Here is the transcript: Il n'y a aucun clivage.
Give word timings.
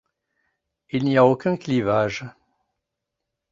Il 0.89 1.05
n'y 1.05 1.17
a 1.17 1.25
aucun 1.27 1.55
clivage. 1.57 2.25